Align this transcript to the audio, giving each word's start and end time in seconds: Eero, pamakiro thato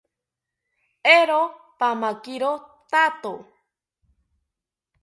Eero, 1.15 1.41
pamakiro 1.79 2.51
thato 2.91 3.33